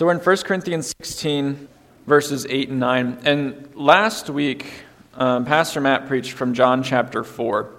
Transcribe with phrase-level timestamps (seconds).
[0.00, 1.68] So we're in 1 Corinthians 16,
[2.06, 3.18] verses 8 and 9.
[3.26, 4.64] And last week,
[5.12, 7.70] um, Pastor Matt preached from John chapter 4.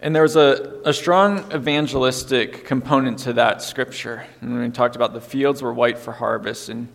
[0.00, 4.24] And there was a, a strong evangelistic component to that scripture.
[4.40, 6.68] And we talked about the fields were white for harvest.
[6.68, 6.86] And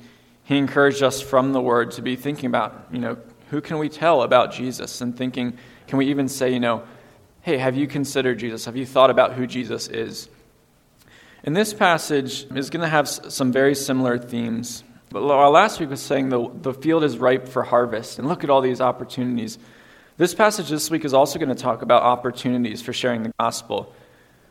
[0.46, 3.18] he encouraged us from the word to be thinking about, you know,
[3.50, 5.02] who can we tell about Jesus?
[5.02, 5.58] And thinking,
[5.88, 6.84] can we even say, you know,
[7.42, 8.64] hey, have you considered Jesus?
[8.64, 10.30] Have you thought about who Jesus is?
[11.44, 14.84] And this passage is going to have some very similar themes.
[15.10, 18.50] But last week was saying the, the field is ripe for harvest, and look at
[18.50, 19.58] all these opportunities.
[20.18, 23.94] This passage this week is also going to talk about opportunities for sharing the gospel.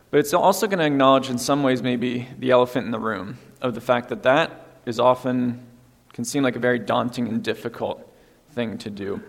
[0.09, 3.37] But it's also going to acknowledge, in some ways, maybe the elephant in the room
[3.61, 5.65] of the fact that that is often,
[6.13, 8.01] can seem like a very daunting and difficult
[8.51, 9.21] thing to do.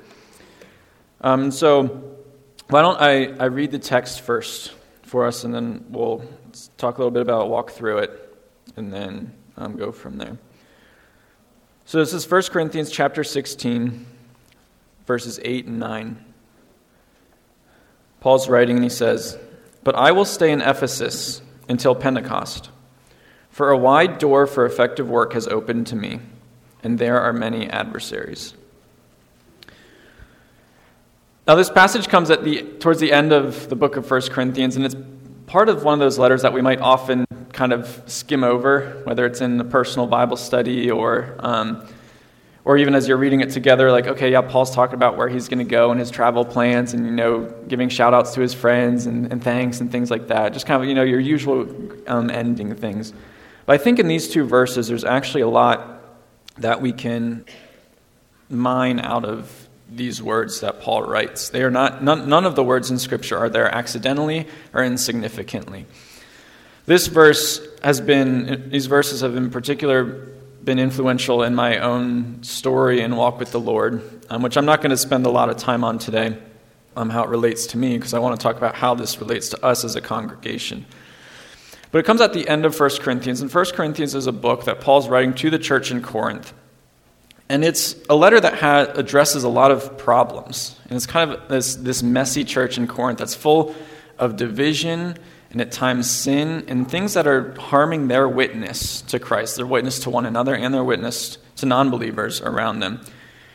[1.20, 2.16] Um, so,
[2.70, 4.72] why don't I, I read the text first
[5.02, 6.22] for us, and then we'll
[6.76, 8.36] talk a little bit about walk through it,
[8.76, 10.38] and then um, go from there.
[11.84, 14.06] So this is 1 Corinthians chapter 16,
[15.06, 16.24] verses 8 and 9.
[18.20, 19.38] Paul's writing and he says,
[19.84, 22.70] But I will stay in Ephesus until Pentecost,
[23.50, 26.20] for a wide door for effective work has opened to me,
[26.82, 28.54] and there are many adversaries.
[31.46, 34.76] Now, this passage comes at the, towards the end of the book of 1 Corinthians,
[34.76, 34.96] and it's
[35.48, 39.24] part of one of those letters that we might often kind of skim over, whether
[39.26, 41.88] it's in the personal Bible study or, um,
[42.64, 45.48] or even as you're reading it together, like, okay, yeah, Paul's talking about where he's
[45.48, 48.52] going to go and his travel plans and, you know, giving shout outs to his
[48.52, 50.52] friends and, and thanks and things like that.
[50.52, 51.66] Just kind of, you know, your usual
[52.06, 53.14] um, ending things.
[53.64, 56.02] But I think in these two verses, there's actually a lot
[56.58, 57.46] that we can
[58.50, 59.57] mine out of
[59.90, 61.48] these words that Paul writes.
[61.48, 65.86] They are not, none, none of the words in Scripture are there accidentally or insignificantly.
[66.86, 70.04] This verse has been, these verses have in particular
[70.64, 74.80] been influential in my own story and walk with the Lord, um, which I'm not
[74.82, 76.36] going to spend a lot of time on today,
[76.96, 79.48] um, how it relates to me, because I want to talk about how this relates
[79.50, 80.84] to us as a congregation.
[81.90, 84.64] But it comes at the end of 1 Corinthians, and 1 Corinthians is a book
[84.64, 86.52] that Paul's writing to the church in Corinth.
[87.48, 90.78] And it's a letter that ha- addresses a lot of problems.
[90.88, 93.74] And it's kind of this, this messy church in Corinth that's full
[94.18, 95.16] of division
[95.50, 100.00] and at times sin and things that are harming their witness to Christ, their witness
[100.00, 103.00] to one another, and their witness to non believers around them.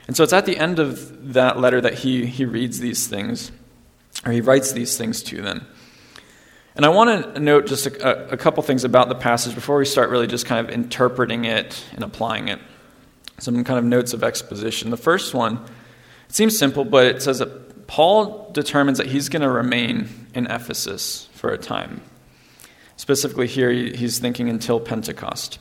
[0.08, 3.52] And so it's at the end of that letter that he, he reads these things,
[4.26, 5.68] or he writes these things to them.
[6.76, 9.86] And I want to note just a, a couple things about the passage before we
[9.86, 12.60] start really just kind of interpreting it and applying it
[13.44, 14.90] some kind of notes of exposition.
[14.90, 15.58] The first one,
[16.30, 20.48] it seems simple, but it says that Paul determines that he's going to remain in
[20.48, 22.02] Ephesus for a time.
[22.96, 25.60] Specifically, here he's thinking until Pentecost.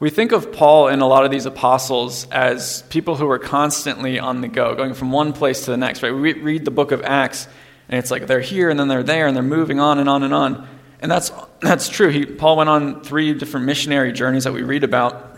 [0.00, 4.18] We think of Paul and a lot of these apostles as people who are constantly
[4.18, 6.12] on the go, going from one place to the next, right?
[6.12, 7.46] We read the book of Acts,
[7.88, 10.24] and it's like they're here and then they're there and they're moving on and on
[10.24, 10.66] and on.
[11.00, 12.08] And that's, that's true.
[12.08, 15.31] He, Paul went on three different missionary journeys that we read about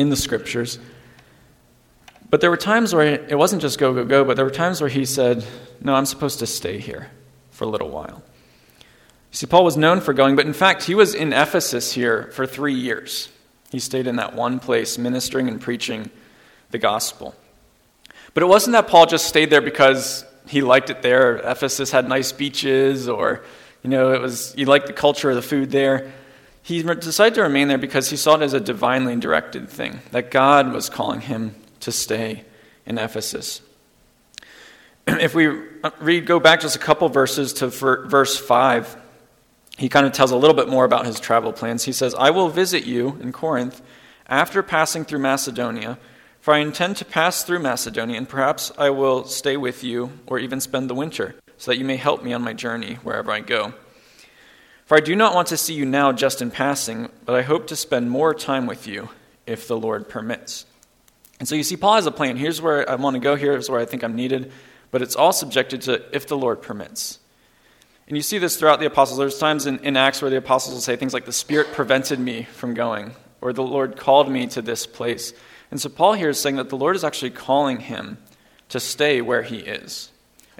[0.00, 0.78] in the scriptures.
[2.30, 4.80] But there were times where it wasn't just go, go, go, but there were times
[4.80, 5.44] where he said,
[5.80, 7.10] No, I'm supposed to stay here
[7.50, 8.22] for a little while.
[8.78, 12.30] You see, Paul was known for going, but in fact, he was in Ephesus here
[12.32, 13.28] for three years.
[13.70, 16.10] He stayed in that one place, ministering and preaching
[16.70, 17.34] the gospel.
[18.32, 21.36] But it wasn't that Paul just stayed there because he liked it there.
[21.36, 23.44] Ephesus had nice beaches, or,
[23.82, 26.12] you know, it was, he liked the culture of the food there.
[26.62, 30.30] He decided to remain there because he saw it as a divinely directed thing, that
[30.30, 32.44] God was calling him to stay
[32.86, 33.62] in Ephesus.
[35.06, 35.48] If we
[35.82, 38.96] uh, read, go back just a couple verses to verse 5,
[39.78, 41.84] he kind of tells a little bit more about his travel plans.
[41.84, 43.80] He says, I will visit you in Corinth
[44.28, 45.98] after passing through Macedonia,
[46.40, 50.38] for I intend to pass through Macedonia, and perhaps I will stay with you or
[50.38, 53.40] even spend the winter, so that you may help me on my journey wherever I
[53.40, 53.74] go.
[54.90, 57.68] For I do not want to see you now just in passing, but I hope
[57.68, 59.08] to spend more time with you
[59.46, 60.66] if the Lord permits.
[61.38, 62.36] And so you see, Paul has a plan.
[62.36, 64.50] Here's where I want to go, here's where I think I'm needed,
[64.90, 67.20] but it's all subjected to if the Lord permits.
[68.08, 69.16] And you see this throughout the apostles.
[69.16, 72.18] There's times in, in Acts where the apostles will say things like, The Spirit prevented
[72.18, 75.32] me from going, or the Lord called me to this place.
[75.70, 78.18] And so Paul here is saying that the Lord is actually calling him
[78.70, 80.10] to stay where he is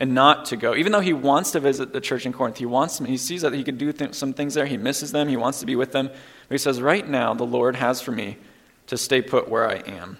[0.00, 0.74] and not to go.
[0.74, 3.52] Even though he wants to visit the church in Corinth, he wants he sees that
[3.52, 4.64] he can do th- some things there.
[4.64, 5.28] He misses them.
[5.28, 6.08] He wants to be with them.
[6.08, 8.38] But he says, right now, the Lord has for me
[8.86, 10.18] to stay put where I am.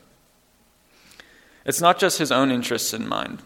[1.64, 3.42] It's not just his own interests in mind,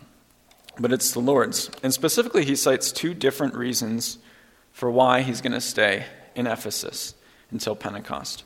[0.78, 1.70] but it's the Lord's.
[1.84, 4.18] And specifically, he cites two different reasons
[4.72, 6.04] for why he's going to stay
[6.34, 7.14] in Ephesus
[7.52, 8.42] until Pentecost.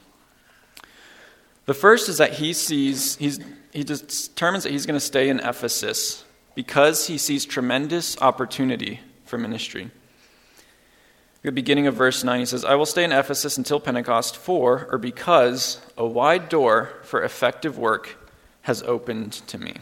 [1.65, 3.41] The first is that he sees, he's,
[3.73, 6.25] he determines that he's going to stay in Ephesus
[6.59, 9.93] because he sees tremendous opportunity for ministry.
[11.43, 14.89] The beginning of verse 9, he says, I will stay in Ephesus until Pentecost, for,
[14.91, 18.17] or because, a wide door for effective work
[18.63, 19.77] has opened to me.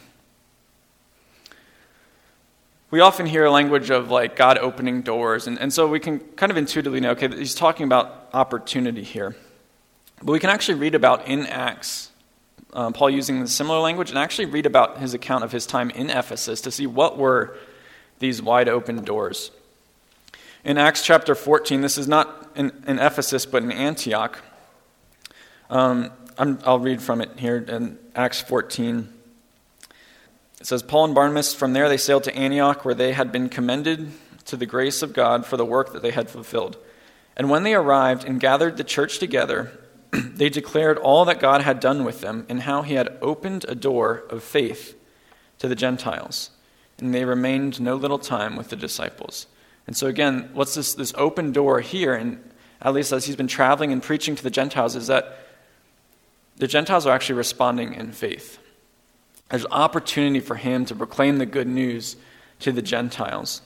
[2.90, 6.18] We often hear a language of like God opening doors, and, and so we can
[6.18, 9.34] kind of intuitively know, okay, he's talking about opportunity here.
[10.18, 12.10] But we can actually read about in Acts,
[12.72, 15.90] um, Paul using the similar language, and actually read about his account of his time
[15.90, 17.56] in Ephesus to see what were
[18.18, 19.50] these wide open doors.
[20.64, 24.42] In Acts chapter 14, this is not in, in Ephesus, but in Antioch.
[25.70, 29.12] Um, i will read from it here in Acts 14.
[30.60, 33.48] It says, Paul and Barnabas, from there they sailed to Antioch, where they had been
[33.48, 34.10] commended
[34.46, 36.76] to the grace of God for the work that they had fulfilled.
[37.36, 39.70] And when they arrived and gathered the church together,
[40.12, 43.74] they declared all that God had done with them and how he had opened a
[43.74, 44.96] door of faith
[45.58, 46.50] to the Gentiles.
[46.98, 49.46] And they remained no little time with the disciples.
[49.86, 52.42] And so, again, what's this, this open door here, and
[52.80, 55.38] at least as he's been traveling and preaching to the Gentiles, is that
[56.56, 58.58] the Gentiles are actually responding in faith.
[59.50, 62.16] There's opportunity for him to proclaim the good news
[62.60, 63.62] to the Gentiles.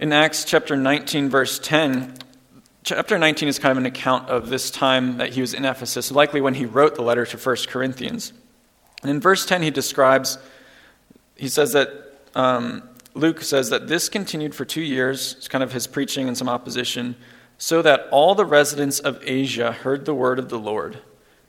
[0.00, 2.14] In Acts chapter 19, verse 10,
[2.88, 6.10] chapter 19 is kind of an account of this time that he was in Ephesus,
[6.10, 8.32] likely when he wrote the letter to 1 Corinthians.
[9.02, 10.38] And in verse 10, he describes,
[11.36, 11.90] he says that
[12.34, 12.82] um,
[13.12, 16.48] Luke says that this continued for two years, it's kind of his preaching and some
[16.48, 17.14] opposition,
[17.58, 20.98] so that all the residents of Asia heard the word of the Lord,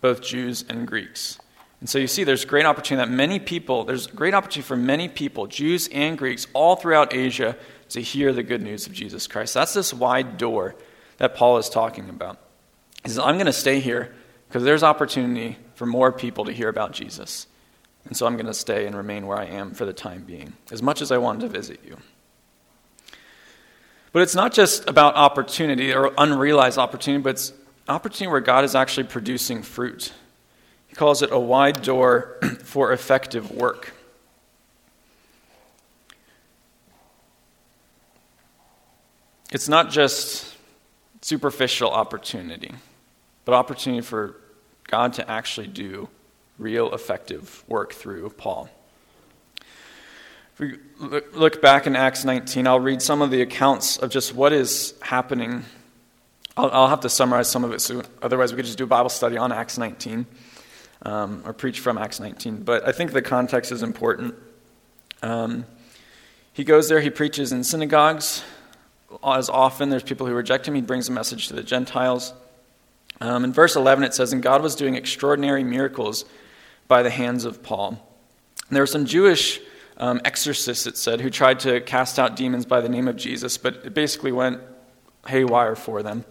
[0.02, 1.40] both Jews and Greeks.
[1.80, 5.08] And so you see, there's great opportunity that many people, there's great opportunity for many
[5.08, 7.56] people, Jews and Greeks, all throughout Asia,
[7.92, 9.54] to hear the good news of Jesus Christ.
[9.54, 10.76] That's this wide door
[11.20, 12.40] that Paul is talking about.
[13.04, 14.14] He says, I'm going to stay here
[14.48, 17.46] because there's opportunity for more people to hear about Jesus.
[18.06, 20.54] And so I'm going to stay and remain where I am for the time being,
[20.72, 21.98] as much as I wanted to visit you.
[24.12, 27.54] But it's not just about opportunity or unrealized opportunity, but it's
[27.88, 30.14] opportunity where God is actually producing fruit.
[30.88, 33.94] He calls it a wide door for effective work.
[39.52, 40.49] It's not just
[41.22, 42.74] superficial opportunity,
[43.46, 44.36] but opportunity for
[44.88, 46.10] God to actually do
[46.58, 48.70] real effective work through Paul.
[50.54, 50.78] If we
[51.34, 54.94] look back in Acts 19, I'll read some of the accounts of just what is
[55.02, 55.64] happening.
[56.58, 58.88] I'll, I'll have to summarize some of it, so otherwise we could just do a
[58.88, 60.26] Bible study on Acts 19
[61.04, 62.64] um, or preach from Acts 19.
[62.64, 64.36] But I think the context is important.
[65.22, 65.66] Um,
[66.54, 68.44] he goes there, he preaches in synagogues.
[69.24, 70.76] As often, there's people who reject him.
[70.76, 72.34] He brings a message to the Gentiles.
[73.22, 76.26] Um, in verse 11, it says, And God was doing extraordinary miracles
[76.88, 77.90] by the hands of Paul.
[78.68, 79.60] And there were some Jewish
[79.98, 83.58] um, exorcists, it said, who tried to cast out demons by the name of Jesus,
[83.58, 84.62] but it basically went
[85.28, 86.24] haywire for them.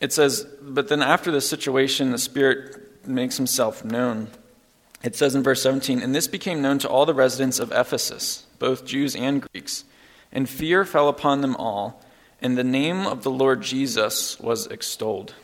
[0.00, 4.28] It says, But then after the situation, the Spirit makes himself known.
[5.02, 8.46] It says in verse 17, And this became known to all the residents of Ephesus,
[8.58, 9.84] both Jews and Greeks.
[10.34, 12.02] And fear fell upon them all,
[12.42, 15.34] and the name of the Lord Jesus was extolled.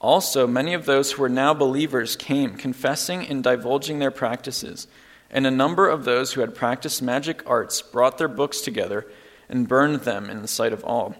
[0.00, 4.86] Also, many of those who were now believers came, confessing and divulging their practices.
[5.30, 9.06] And a number of those who had practiced magic arts brought their books together
[9.48, 11.16] and burned them in the sight of all.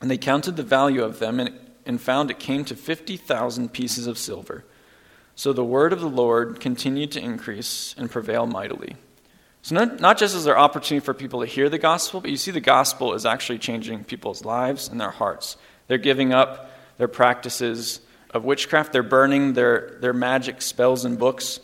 [0.00, 1.54] And they counted the value of them and,
[1.84, 4.64] and found it came to 50,000 pieces of silver.
[5.34, 8.96] So the word of the Lord continued to increase and prevail mightily.
[9.62, 12.36] So, not, not just is there opportunity for people to hear the gospel, but you
[12.36, 15.56] see the gospel is actually changing people's lives and their hearts.
[15.88, 18.00] They're giving up their practices
[18.30, 18.92] of witchcraft.
[18.92, 21.60] They're burning their, their magic spells and books.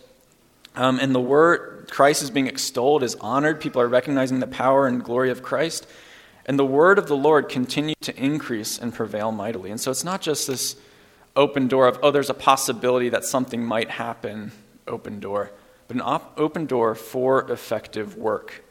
[0.74, 3.60] Um, and the word, Christ is being extolled, is honored.
[3.60, 5.86] People are recognizing the power and glory of Christ.
[6.46, 9.70] And the word of the Lord continues to increase and prevail mightily.
[9.70, 10.76] And so it's not just this
[11.36, 14.52] open door of, oh, there's a possibility that something might happen,
[14.86, 15.52] open door,
[15.86, 18.64] but an op- open door for effective work.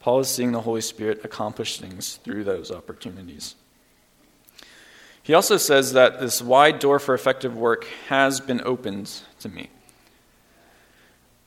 [0.00, 3.54] Paul is seeing the Holy Spirit accomplish things through those opportunities.
[5.22, 9.68] He also says that this wide door for effective work has been opened to me,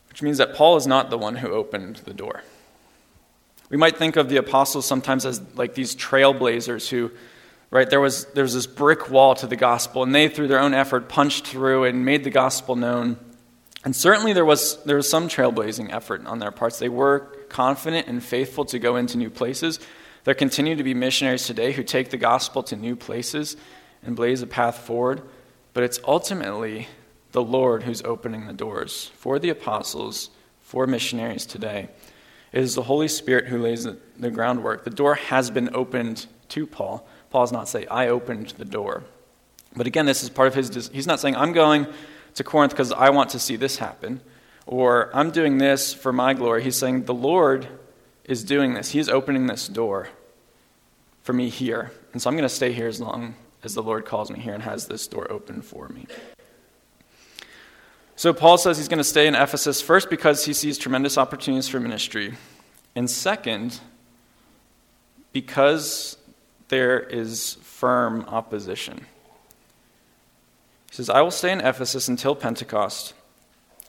[0.09, 2.43] which means that Paul is not the one who opened the door.
[3.69, 7.11] We might think of the apostles sometimes as like these trailblazers who,
[7.71, 10.59] right, there was, there was this brick wall to the gospel, and they, through their
[10.59, 13.17] own effort, punched through and made the gospel known.
[13.85, 16.79] And certainly there was, there was some trailblazing effort on their parts.
[16.79, 19.79] They were confident and faithful to go into new places,
[20.23, 23.57] there continue to be missionaries today who take the gospel to new places
[24.03, 25.21] and blaze a path forward.
[25.73, 26.87] but it's ultimately
[27.31, 30.29] the Lord who's opening the doors for the apostles,
[30.61, 31.89] for missionaries today.
[32.51, 33.87] It is the Holy Spirit who lays
[34.17, 34.83] the groundwork.
[34.83, 37.07] The door has been opened to Paul.
[37.31, 39.03] Paul's not saying, I opened the door.
[39.75, 40.89] But again, this is part of his.
[40.93, 41.87] He's not saying, I'm going
[42.35, 44.21] to Corinth because I want to see this happen,
[44.65, 46.63] or I'm doing this for my glory.
[46.63, 47.67] He's saying, The Lord
[48.25, 48.91] is doing this.
[48.91, 50.09] He's opening this door
[51.23, 51.91] for me here.
[52.11, 54.53] And so I'm going to stay here as long as the Lord calls me here
[54.53, 56.05] and has this door open for me.
[58.15, 61.67] So Paul says he's going to stay in Ephesus first because he sees tremendous opportunities
[61.67, 62.35] for ministry,
[62.95, 63.79] and second,
[65.31, 66.17] because
[66.67, 69.05] there is firm opposition.
[70.93, 73.15] He says, I will stay in Ephesus until Pentecost,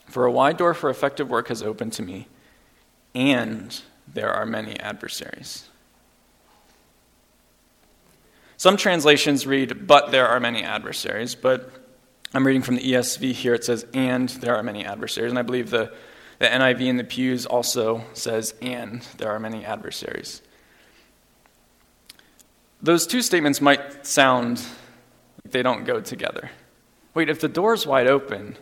[0.07, 2.27] for a wide door for effective work has opened to me,
[3.13, 3.79] and
[4.11, 5.69] there are many adversaries.
[8.57, 11.69] Some translations read, but there are many adversaries, but
[12.33, 13.53] I'm reading from the ESV here.
[13.53, 15.31] It says, and there are many adversaries.
[15.31, 15.93] And I believe the,
[16.39, 20.41] the NIV in the pews also says, and there are many adversaries.
[22.81, 24.57] Those two statements might sound
[25.43, 26.49] like they don't go together.
[27.15, 28.57] Wait, if the door's wide open,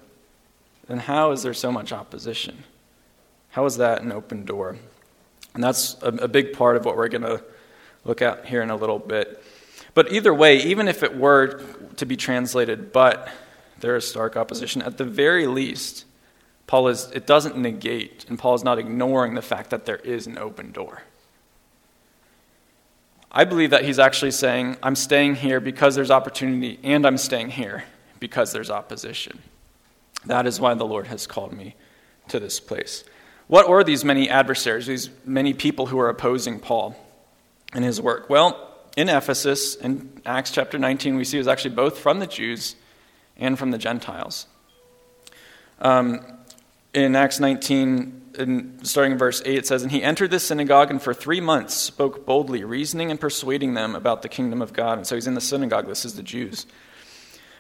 [0.88, 2.64] then how is there so much opposition?
[3.50, 4.78] How is that an open door?
[5.56, 7.44] And that's a, a big part of what we're going to
[8.06, 9.44] look at here in a little bit.
[9.96, 11.64] But either way, even if it were
[11.98, 13.28] to be translated, but
[13.80, 14.84] there is stark opposition.
[14.84, 16.06] At the very least,
[16.68, 20.28] Paul is, it doesn't negate, and Paul is not ignoring the fact that there is
[20.28, 21.02] an open door.
[23.32, 27.50] I believe that he's actually saying, I'm staying here because there's opportunity, and I'm staying
[27.50, 27.84] here
[28.24, 29.38] because there's opposition.
[30.28, 31.76] That is why the Lord has called me
[32.30, 33.04] to this place.
[33.48, 36.96] What are these many adversaries, these many people who are opposing Paul
[37.74, 38.30] and his work?
[38.30, 42.26] Well, in Ephesus, in Acts chapter 19, we see it was actually both from the
[42.26, 42.78] Jews
[43.36, 44.48] and from the Gentiles.
[45.82, 46.22] Um,
[46.94, 50.92] in Acts 19, in, starting in verse 8, it says, And he entered the synagogue
[50.92, 54.98] and for three months spoke boldly, reasoning and persuading them about the kingdom of God.
[54.98, 55.88] And so he's in the synagogue.
[55.88, 56.66] This is the Jews.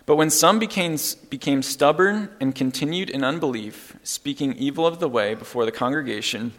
[0.05, 0.97] But when some became,
[1.29, 6.53] became stubborn and continued in unbelief, speaking evil of the way before the congregation,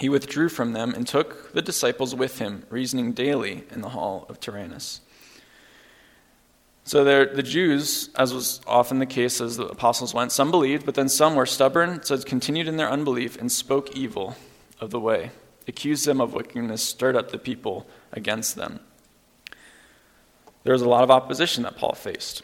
[0.00, 4.26] he withdrew from them and took the disciples with him, reasoning daily in the hall
[4.28, 5.00] of Tyrannus.
[6.84, 10.96] So the Jews, as was often the case as the apostles went, some believed, but
[10.96, 14.36] then some were stubborn, so continued in their unbelief and spoke evil
[14.80, 15.30] of the way,
[15.68, 18.80] accused them of wickedness, stirred up the people against them.
[20.64, 22.42] There was a lot of opposition that Paul faced.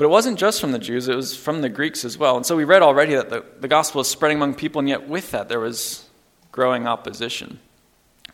[0.00, 2.38] But it wasn't just from the Jews, it was from the Greeks as well.
[2.38, 5.06] And so we read already that the, the gospel is spreading among people, and yet
[5.06, 6.08] with that there was
[6.52, 7.60] growing opposition.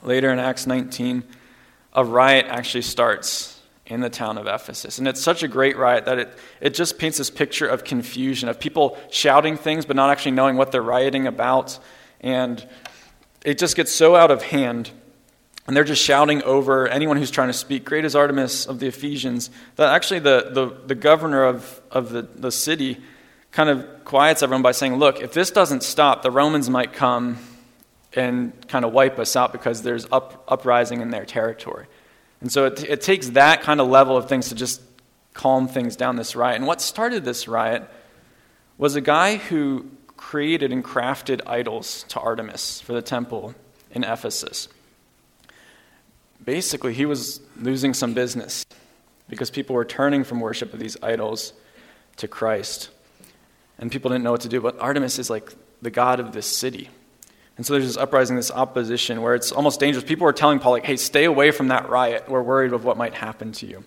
[0.01, 1.25] Later in Acts 19,
[1.93, 5.01] a riot actually starts in the town of Ephesus.
[5.01, 8.49] And it's such a great riot that it, it just paints this picture of confusion,
[8.49, 11.81] of people shouting things but not actually knowing what they're rioting about.
[12.21, 12.65] And
[13.45, 14.93] it just gets so out of hand.
[15.67, 18.87] And they're just shouting over anyone who's trying to speak, Great is Artemis of the
[18.87, 22.99] Ephesians, that actually the, the, the governor of, of the, the city
[23.51, 27.39] kind of quiets everyone by saying, Look, if this doesn't stop, the Romans might come
[28.13, 31.87] and kind of wipe us out because there's up, uprising in their territory.
[32.41, 34.81] And so it, it takes that kind of level of things to just
[35.35, 36.57] calm things down this riot.
[36.57, 37.83] And what started this riot
[38.79, 43.55] was a guy who created and crafted idols to Artemis for the temple
[43.91, 44.69] in Ephesus.
[46.47, 48.65] Basically, he was losing some business
[49.29, 51.53] because people were turning from worship of these idols
[52.19, 52.89] to Christ.
[53.79, 54.61] And people didn't know what to do.
[54.61, 56.89] But Artemis is like the god of this city.
[57.57, 60.05] And so there's this uprising, this opposition where it's almost dangerous.
[60.05, 62.29] People are telling Paul, like, hey, stay away from that riot.
[62.29, 63.85] We're worried of what might happen to you.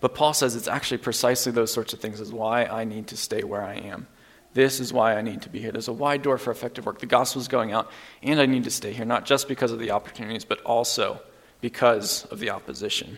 [0.00, 3.16] But Paul says it's actually precisely those sorts of things is why I need to
[3.16, 4.08] stay where I am.
[4.54, 5.72] This is why I need to be here.
[5.72, 6.98] There's a wide door for effective work.
[6.98, 7.90] The gospel is going out,
[8.22, 11.20] and I need to stay here, not just because of the opportunities, but also
[11.64, 13.16] because of the opposition.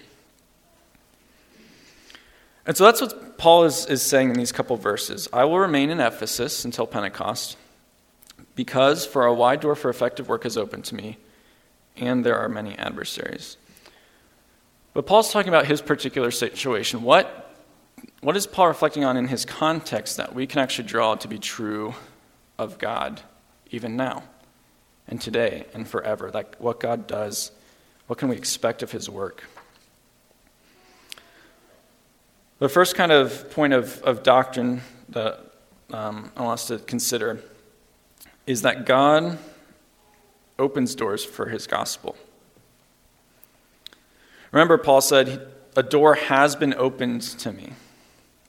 [2.65, 5.29] And so that's what Paul is, is saying in these couple verses.
[5.33, 7.57] I will remain in Ephesus until Pentecost
[8.55, 11.19] because for a wide door for effective work is open to me,
[11.97, 13.57] and there are many adversaries.
[14.95, 17.03] But Paul's talking about his particular situation.
[17.03, 17.53] What,
[18.21, 21.41] what is Paul reflecting on in his context that we can actually draw to be
[21.41, 21.97] true
[22.61, 23.23] of God
[23.73, 24.23] even now
[25.09, 26.31] and today and forever?
[26.31, 27.51] Like what God does,
[28.07, 29.45] what can we expect of his work?
[32.59, 35.41] The first kind of point of, of doctrine that
[35.93, 37.41] um, I want us to consider
[38.47, 39.39] is that God
[40.59, 42.17] opens doors for his gospel.
[44.53, 47.73] Remember, Paul said, A door has been opened to me.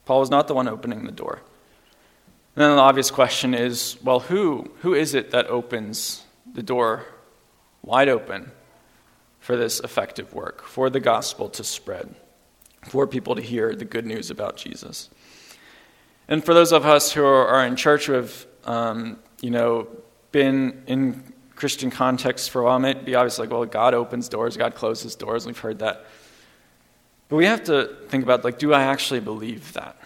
[0.06, 1.42] Paul was not the one opening the door.
[2.56, 7.04] And then the obvious question is well, who, who is it that opens the door
[7.82, 8.52] wide open
[9.48, 12.14] for this effective work, for the gospel to spread,
[12.82, 15.08] for people to hear the good news about Jesus?
[16.28, 19.88] And for those of us who are in church who have, um, you know,
[20.32, 24.58] been in Christian context for a while, might be obvious like, well, God opens doors,
[24.58, 25.46] God closes doors.
[25.46, 26.04] We've heard that.
[27.30, 29.96] But we have to think about, like, do I actually believe that?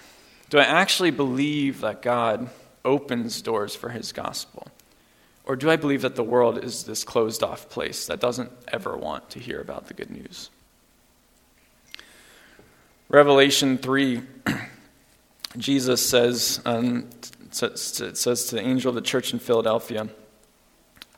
[0.51, 2.49] Do I actually believe that God
[2.85, 4.69] opens doors for his gospel?
[5.45, 8.97] Or do I believe that the world is this closed off place that doesn't ever
[8.97, 10.51] want to hear about the good news?
[13.09, 14.23] Revelation 3,
[15.59, 17.11] Jesus says, um,
[17.61, 20.09] it says to the angel of the church in Philadelphia,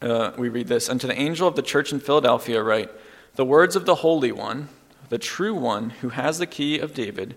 [0.02, 2.90] uh, we read this, and to the angel of the church in Philadelphia write,
[3.36, 4.68] the words of the Holy One,
[5.08, 7.36] the true one who has the key of David,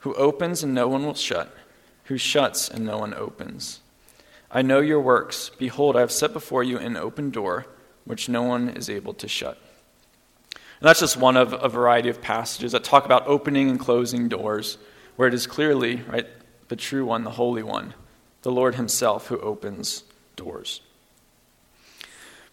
[0.00, 1.54] who opens and no one will shut,
[2.04, 3.80] who shuts and no one opens.
[4.50, 5.50] I know your works.
[5.58, 7.66] Behold, I have set before you an open door,
[8.04, 9.58] which no one is able to shut.
[10.54, 14.28] And that's just one of a variety of passages that talk about opening and closing
[14.28, 14.78] doors,
[15.16, 16.26] where it is clearly, right,
[16.68, 17.94] the true one, the Holy One,
[18.42, 20.04] the Lord Himself who opens
[20.36, 20.80] doors.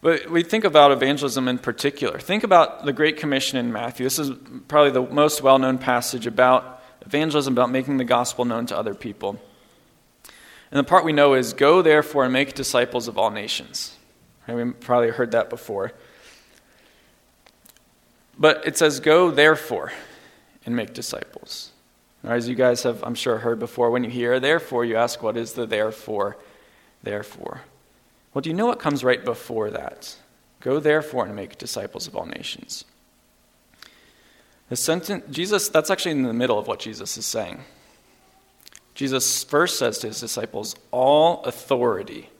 [0.00, 2.20] But we think about evangelism in particular.
[2.20, 4.04] Think about the Great Commission in Matthew.
[4.04, 4.30] This is
[4.68, 8.94] probably the most well known passage about evangelism, about making the gospel known to other
[8.94, 9.40] people.
[10.70, 13.96] And the part we know is go therefore and make disciples of all nations.
[14.46, 14.54] Right?
[14.54, 15.92] We probably heard that before.
[18.38, 19.92] But it says go therefore
[20.66, 21.72] and make disciples.
[22.24, 25.36] As you guys have, I'm sure, heard before, when you hear therefore, you ask, what
[25.36, 26.36] is the therefore?
[27.02, 27.62] Therefore.
[28.34, 30.16] Well, do you know what comes right before that?
[30.60, 32.84] Go therefore and make disciples of all nations.
[34.68, 37.62] The sentence, Jesus, that's actually in the middle of what Jesus is saying.
[38.98, 42.30] Jesus first says to his disciples, All authority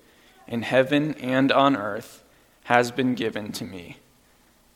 [0.49, 2.25] in heaven and on earth
[2.65, 3.99] has been given to me.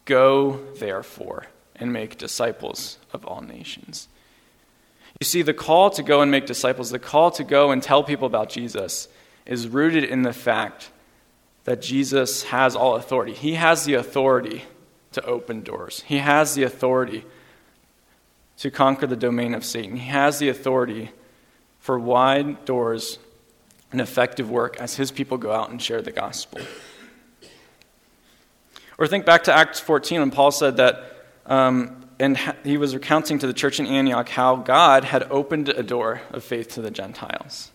[0.05, 4.07] Go, therefore, and make disciples of all nations.
[5.19, 8.05] You see, the call to go and make disciples, the call to go and tell
[8.05, 9.09] people about Jesus,
[9.45, 10.89] is rooted in the fact
[11.65, 13.33] that Jesus has all authority.
[13.33, 14.63] He has the authority
[15.11, 17.25] to open doors, He has the authority
[18.59, 19.97] to conquer the domain of Satan.
[19.97, 21.11] He has the authority
[21.83, 23.19] for wide doors
[23.91, 26.61] and effective work as His people go out and share the gospel.
[28.99, 33.41] Or think back to Acts 14 when Paul said that, um, and he was recounting
[33.41, 36.91] to the church in Antioch how God had opened a door of faith to the
[36.91, 37.73] Gentiles.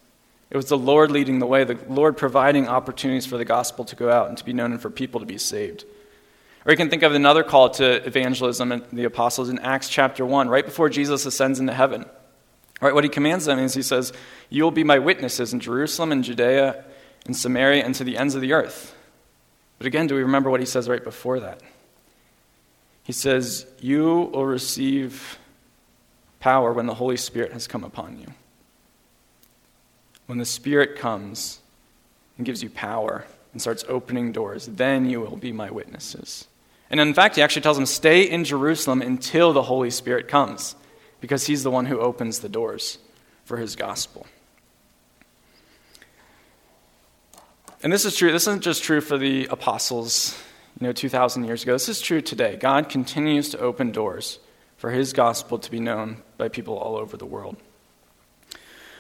[0.49, 3.95] It was the Lord leading the way, the Lord providing opportunities for the gospel to
[3.97, 5.83] go out and to be known and for people to be saved.
[6.65, 10.25] Or you can think of another call to evangelism in the apostles in Acts chapter
[10.25, 12.05] 1, right before Jesus ascends into heaven.
[12.79, 14.13] Right, what he commands them is he says,
[14.49, 16.85] You will be my witnesses in Jerusalem and Judea
[17.25, 18.95] and Samaria and to the ends of the earth.
[19.77, 21.61] But again, do we remember what he says right before that?
[23.03, 25.39] He says, You will receive
[26.39, 28.27] power when the Holy Spirit has come upon you
[30.27, 31.59] when the Spirit comes
[32.37, 36.47] and gives you power and starts opening doors, then you will be my witnesses.
[36.91, 40.75] And in fact, he actually tells them, stay in Jerusalem until the Holy Spirit comes,
[41.21, 42.99] because he's the one who opens the doors
[43.45, 44.27] for his gospel.
[47.83, 48.31] And this is true.
[48.31, 50.37] This isn't just true for the apostles,
[50.79, 51.73] you know, 2,000 years ago.
[51.73, 52.55] This is true today.
[52.55, 54.39] God continues to open doors
[54.77, 57.57] for his gospel to be known by people all over the world.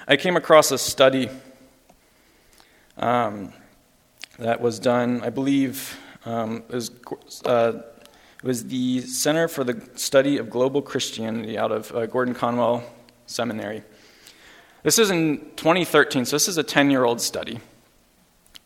[0.07, 1.29] I came across a study
[2.97, 3.51] um,
[4.39, 6.91] that was done, I believe, um, was,
[7.45, 7.81] uh,
[8.47, 12.81] was the Center for the Study of Global Christianity out of uh, Gordon Conwell
[13.25, 13.83] Seminary.
[14.83, 17.59] This is in 2013, so this is a 10 year old study.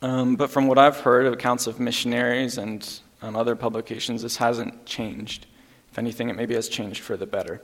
[0.04, 2.88] Um, but from what I've heard of accounts of missionaries and
[3.24, 5.48] um, other publications, this hasn't changed.
[5.91, 7.60] If anything, it maybe has changed for the better.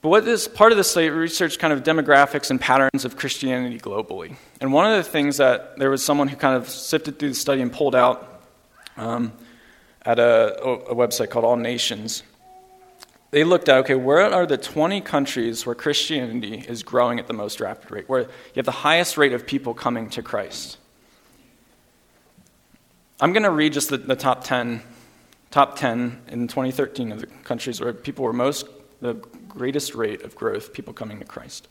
[0.00, 3.78] But what is part of this study research kind of demographics and patterns of Christianity
[3.78, 4.34] globally.
[4.62, 7.34] And one of the things that there was someone who kind of sifted through the
[7.34, 8.42] study and pulled out
[8.96, 9.32] um,
[10.06, 12.22] at a, a website called All Nations.
[13.32, 17.34] They looked at okay, where are the 20 countries where Christianity is growing at the
[17.34, 20.78] most rapid rate, where you have the highest rate of people coming to Christ?
[23.20, 24.82] I'm going to read just the, the top 10
[25.50, 28.66] top 10 in 2013 of the countries where people were most
[29.00, 29.14] the
[29.48, 31.68] greatest rate of growth, people coming to Christ.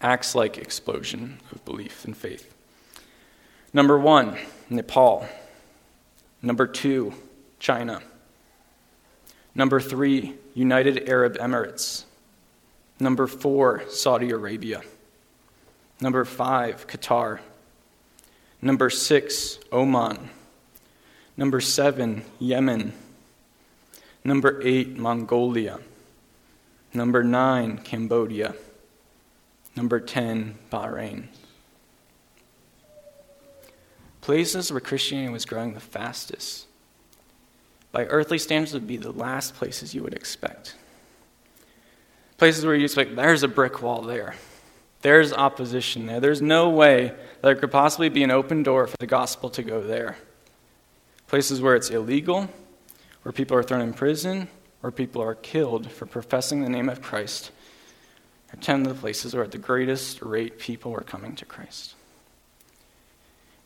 [0.00, 2.54] Acts like explosion of belief and faith.
[3.72, 4.36] Number one,
[4.68, 5.28] Nepal.
[6.42, 7.12] Number two,
[7.58, 8.00] China.
[9.54, 12.04] Number three, United Arab Emirates.
[12.98, 14.82] Number four, Saudi Arabia.
[16.00, 17.40] Number five, Qatar.
[18.62, 20.30] Number six, Oman.
[21.36, 22.92] Number seven, Yemen.
[24.24, 25.78] Number eight, Mongolia.
[26.92, 28.54] Number nine, Cambodia.
[29.76, 31.28] Number 10, Bahrain.
[34.20, 36.66] Places where Christianity was growing the fastest.
[37.92, 40.76] By earthly standards, would be the last places you would expect.
[42.36, 44.34] Places where you expect, there's a brick wall there.
[45.02, 46.20] There's opposition there.
[46.20, 49.62] There's no way that there could possibly be an open door for the gospel to
[49.62, 50.16] go there.
[51.26, 52.48] Places where it's illegal,
[53.22, 54.48] where people are thrown in prison,
[54.80, 57.50] where people are killed for professing the name of Christ,
[58.52, 61.94] are 10 of the places where at the greatest rate people are coming to Christ.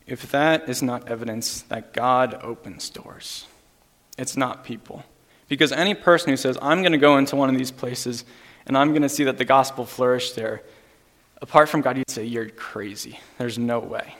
[0.07, 3.47] If that is not evidence that God opens doors,
[4.17, 5.03] it's not people.
[5.47, 8.23] Because any person who says, I'm going to go into one of these places
[8.65, 10.61] and I'm going to see that the gospel flourished there,
[11.41, 13.19] apart from God, you'd say, You're crazy.
[13.37, 14.15] There's no way.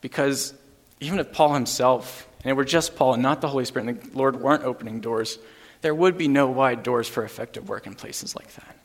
[0.00, 0.54] Because
[1.00, 4.02] even if Paul himself, and it were just Paul and not the Holy Spirit and
[4.02, 5.38] the Lord weren't opening doors,
[5.80, 8.76] there would be no wide doors for effective work in places like that.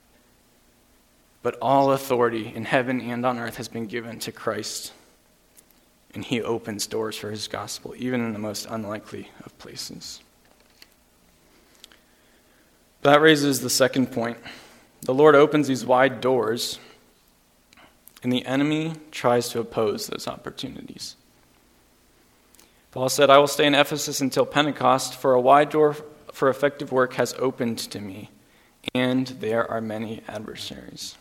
[1.42, 4.92] But all authority in heaven and on earth has been given to Christ,
[6.14, 10.22] and he opens doors for his gospel, even in the most unlikely of places.
[13.02, 14.38] That raises the second point.
[15.02, 16.80] The Lord opens these wide doors,
[18.22, 21.16] and the enemy tries to oppose those opportunities.
[22.92, 25.96] Paul said, I will stay in Ephesus until Pentecost, for a wide door
[26.34, 28.30] for effective work has opened to me,
[28.94, 31.16] and there are many adversaries.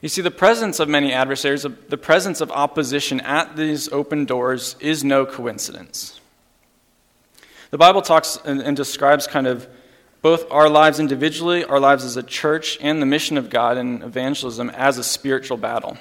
[0.00, 4.76] You see, the presence of many adversaries, the presence of opposition at these open doors
[4.78, 6.20] is no coincidence.
[7.70, 9.68] The Bible talks and, and describes kind of
[10.22, 14.02] both our lives individually, our lives as a church, and the mission of God and
[14.02, 15.96] evangelism as a spiritual battle.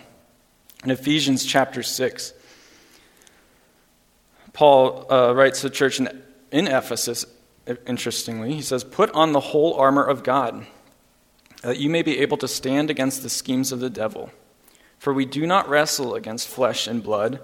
[0.84, 2.34] In Ephesians chapter 6,
[4.54, 7.26] Paul uh, writes to the church in, in Ephesus,
[7.86, 10.66] interestingly, he says, Put on the whole armor of God,
[11.64, 14.32] that you may be able to stand against the schemes of the devil.
[15.00, 17.40] For we do not wrestle against flesh and blood,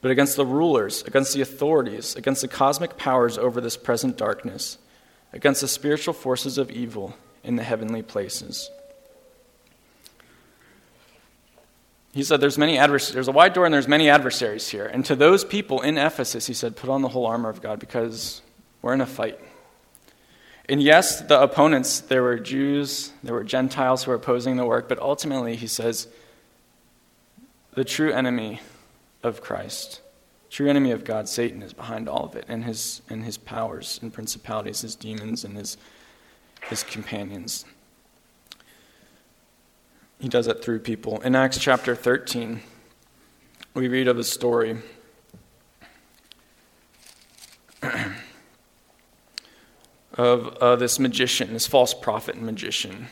[0.00, 4.78] but against the rulers, against the authorities, against the cosmic powers over this present darkness
[5.32, 8.70] against the spiritual forces of evil in the heavenly places.
[12.12, 14.86] He said there's many advers- there's a wide door and there's many adversaries here.
[14.86, 17.78] And to those people in Ephesus, he said, put on the whole armor of God
[17.78, 18.40] because
[18.82, 19.38] we're in a fight.
[20.68, 24.88] And yes, the opponents, there were Jews, there were Gentiles who were opposing the work,
[24.88, 26.08] but ultimately he says
[27.72, 28.60] the true enemy
[29.22, 30.02] of Christ
[30.50, 33.98] True enemy of God, Satan, is behind all of it, and his, and his powers
[34.02, 35.76] and principalities, his demons, and his,
[36.70, 37.66] his companions.
[40.18, 41.20] He does it through people.
[41.20, 42.62] In Acts chapter 13,
[43.74, 44.78] we read of a story
[50.18, 53.06] of uh, this magician, this false prophet and magician.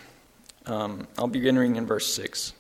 [0.67, 2.53] Um, I'll begin reading in verse 6.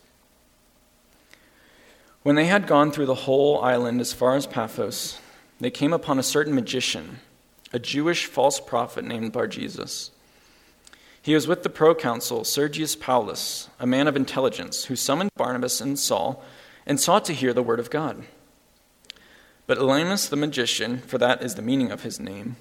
[2.22, 5.18] When they had gone through the whole island as far as Paphos,
[5.60, 7.18] they came upon a certain magician,
[7.72, 10.12] a Jewish false prophet named Bar Jesus.
[11.20, 15.98] He was with the proconsul Sergius Paulus, a man of intelligence, who summoned Barnabas and
[15.98, 16.44] Saul
[16.86, 18.24] and sought to hear the word of God.
[19.66, 22.56] But Elymas the magician, for that is the meaning of his name,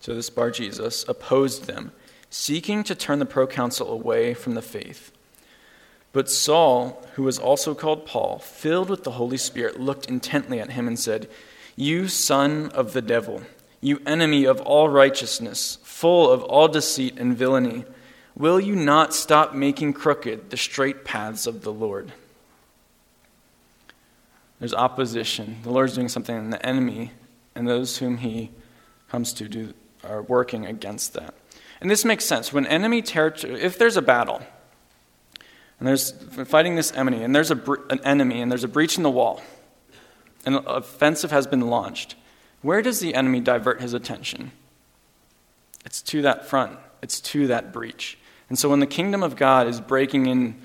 [0.00, 1.92] so this Bar Jesus, opposed them,
[2.30, 5.12] seeking to turn the proconsul away from the faith.
[6.12, 10.70] But Saul, who was also called Paul, filled with the Holy Spirit, looked intently at
[10.70, 11.28] him and said,
[11.76, 13.42] You son of the devil,
[13.80, 17.84] you enemy of all righteousness, full of all deceit and villainy,
[18.34, 22.12] will you not stop making crooked the straight paths of the Lord?
[24.58, 25.58] There's opposition.
[25.62, 27.12] The Lord's doing something, and the enemy
[27.54, 28.50] and those whom he
[29.08, 31.34] comes to do are working against that.
[31.80, 32.52] And this makes sense.
[32.52, 34.42] When enemy territory, if there's a battle,
[35.78, 36.12] and there's
[36.46, 39.42] fighting this enemy, and there's a, an enemy, and there's a breach in the wall.
[40.44, 42.16] and An offensive has been launched.
[42.60, 44.52] Where does the enemy divert his attention?
[45.86, 48.18] It's to that front, it's to that breach.
[48.50, 50.60] And so when the kingdom of God is breaking in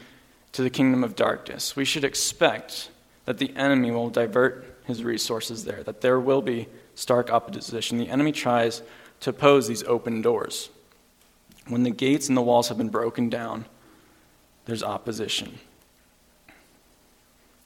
[0.51, 2.89] to the kingdom of darkness, we should expect
[3.23, 7.97] that the enemy will divert his resources there, that there will be stark opposition.
[7.97, 8.81] The enemy tries
[9.21, 10.69] to oppose these open doors.
[11.67, 13.65] When the gates and the walls have been broken down,
[14.65, 15.57] there's opposition.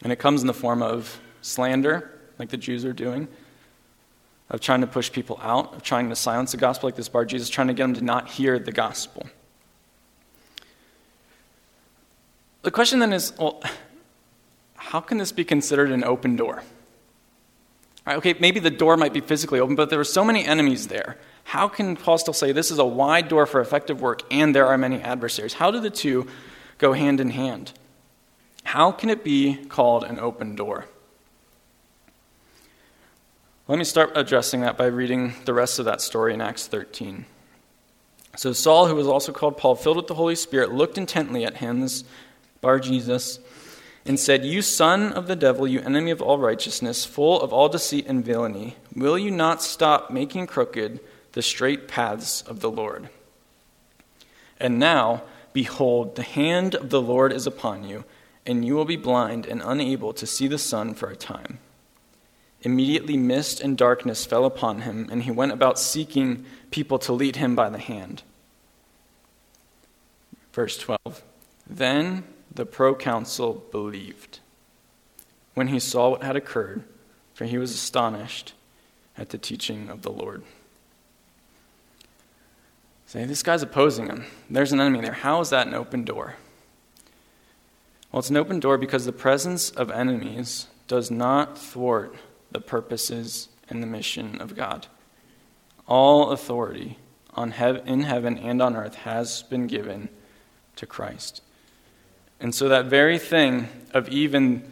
[0.02, 3.28] And it comes in the form of slander, like the Jews are doing,
[4.50, 7.26] of trying to push people out, of trying to silence the gospel, like this bar
[7.26, 9.28] Jesus, trying to get them to not hear the gospel.
[12.62, 13.62] the question then is well,
[14.76, 16.64] how can this be considered an open door?
[18.06, 20.88] Right, okay, maybe the door might be physically open, but there are so many enemies
[20.88, 21.18] there.
[21.50, 24.68] How can Paul still say this is a wide door for effective work and there
[24.68, 25.54] are many adversaries?
[25.54, 26.28] How do the two
[26.78, 27.74] go hand in hand?
[28.64, 30.86] How can it be called an open door?
[33.68, 37.26] Let me start addressing that by reading the rest of that story in Acts 13.
[38.36, 41.58] So Saul, who was also called Paul, filled with the Holy Spirit, looked intently at
[41.58, 42.04] him, this
[42.62, 43.40] Bar Jesus,
[44.06, 47.70] and said, You son of the devil, you enemy of all righteousness, full of all
[47.70, 51.00] deceit and villainy, will you not stop making crooked
[51.34, 53.10] the straight paths of the Lord?
[54.60, 58.06] And now, behold, the hand of the Lord is upon you,
[58.46, 61.60] and you will be blind and unable to see the sun for a time.
[62.62, 67.38] Immediately, mist and darkness fell upon him, and he went about seeking people to lead
[67.38, 68.24] him by the hand.
[70.52, 71.24] Verse 12
[71.70, 74.40] Then the proconsul believed
[75.54, 76.84] when he saw what had occurred,
[77.34, 78.54] for he was astonished
[79.18, 80.44] at the teaching of the Lord.
[83.10, 84.26] Say, this guy's opposing him.
[84.52, 85.14] There's an enemy there.
[85.14, 86.36] How is that an open door?
[88.12, 92.14] Well, it's an open door because the presence of enemies does not thwart
[92.52, 94.86] the purposes and the mission of God.
[95.88, 97.00] All authority
[97.34, 100.10] on hev- in heaven and on earth has been given
[100.76, 101.42] to Christ.
[102.40, 104.72] And so that very thing of even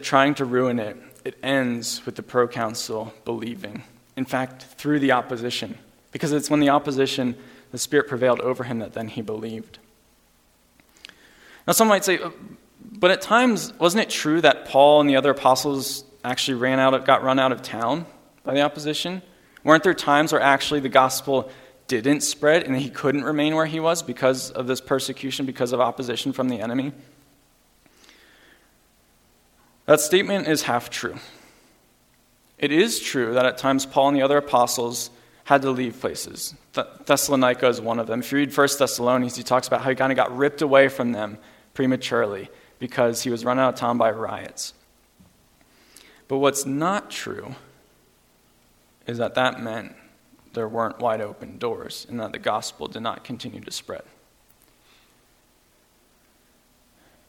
[0.00, 3.82] trying to ruin it, it ends with the proconsul believing.
[4.16, 5.76] In fact, through the opposition.
[6.12, 7.36] Because it's when the opposition,
[7.70, 9.78] the Spirit prevailed over him, that then he believed.
[11.66, 12.30] Now, some might say, uh,
[12.80, 16.94] but at times, wasn't it true that Paul and the other apostles actually ran out
[16.94, 18.06] of, got run out of town
[18.42, 19.22] by the opposition?
[19.64, 21.50] Weren't there times where actually the gospel
[21.88, 25.80] didn't spread and he couldn't remain where he was because of this persecution, because of
[25.80, 26.92] opposition from the enemy?
[29.86, 31.16] That statement is half true.
[32.58, 35.10] It is true that at times Paul and the other apostles
[35.48, 36.54] had to leave places.
[37.06, 38.20] Thessalonica is one of them.
[38.20, 40.88] If you read 1 Thessalonians, he talks about how he kind of got ripped away
[40.88, 41.38] from them
[41.72, 44.74] prematurely because he was run out of town by riots.
[46.28, 47.54] But what's not true
[49.06, 49.94] is that that meant
[50.52, 54.02] there weren't wide open doors and that the gospel did not continue to spread.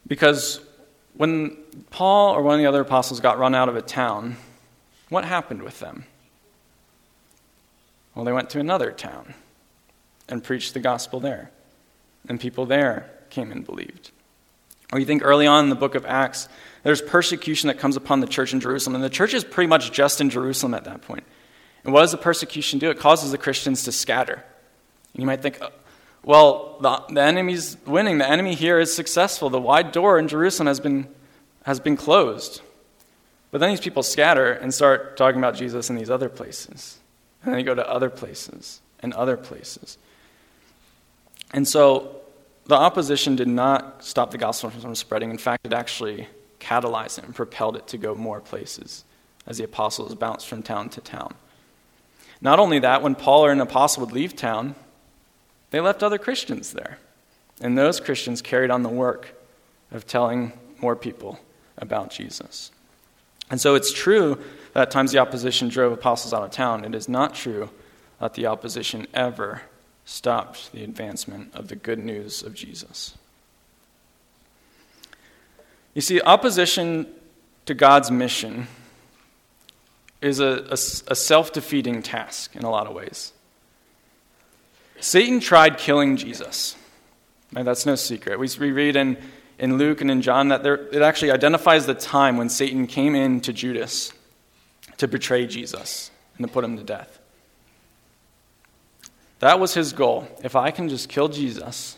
[0.05, 0.59] Because
[1.13, 1.55] when
[1.89, 4.35] Paul or one of the other apostles got run out of a town,
[5.07, 6.03] what happened with them?
[8.19, 9.33] Well, they went to another town
[10.27, 11.51] and preached the gospel there.
[12.27, 14.11] And people there came and believed.
[14.91, 16.49] Or you think early on in the book of Acts,
[16.83, 19.93] there's persecution that comes upon the church in Jerusalem, and the church is pretty much
[19.93, 21.23] just in Jerusalem at that point.
[21.85, 22.89] And what does the persecution do?
[22.89, 24.43] It causes the Christians to scatter.
[25.13, 25.69] And you might think, uh,
[26.21, 28.17] well, the, the enemy's winning.
[28.17, 29.49] The enemy here is successful.
[29.49, 31.07] The wide door in Jerusalem has been,
[31.63, 32.59] has been closed.
[33.51, 36.98] But then these people scatter and start talking about Jesus in these other places.
[37.43, 39.97] And then go to other places and other places.
[41.53, 42.21] And so
[42.65, 45.31] the opposition did not stop the gospel from spreading.
[45.31, 46.27] In fact, it actually
[46.59, 49.05] catalyzed it and propelled it to go more places
[49.47, 51.33] as the apostles bounced from town to town.
[52.41, 54.75] Not only that, when Paul or an apostle would leave town,
[55.71, 56.99] they left other Christians there.
[57.61, 59.35] And those Christians carried on the work
[59.91, 61.39] of telling more people
[61.77, 62.71] about Jesus.
[63.49, 64.41] And so it's true
[64.79, 66.85] at times the opposition drove apostles out of town.
[66.85, 67.69] It is not true
[68.19, 69.61] that the opposition ever
[70.05, 73.17] stopped the advancement of the good news of Jesus.
[75.93, 77.07] You see, opposition
[77.65, 78.67] to God's mission
[80.21, 83.33] is a, a, a self defeating task in a lot of ways.
[84.99, 86.75] Satan tried killing Jesus.
[87.53, 88.37] Right, that's no secret.
[88.37, 89.17] We read in,
[89.57, 93.15] in Luke and in John that there, it actually identifies the time when Satan came
[93.15, 94.11] in to Judas
[94.99, 97.19] to betray Jesus and to put him to death.
[99.39, 100.27] That was his goal.
[100.43, 101.97] If I can just kill Jesus,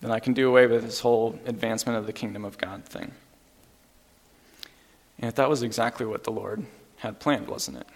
[0.00, 3.12] then I can do away with this whole advancement of the kingdom of God thing.
[5.18, 6.64] And that was exactly what the Lord
[6.96, 7.86] had planned, wasn't it?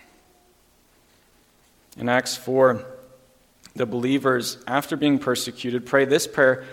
[1.97, 2.85] In Acts 4,
[3.75, 6.65] the believers, after being persecuted, pray this prayer.